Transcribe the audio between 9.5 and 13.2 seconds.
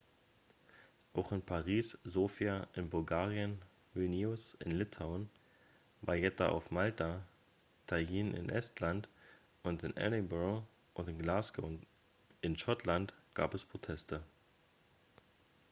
und in edinburgh und glasgow in schottland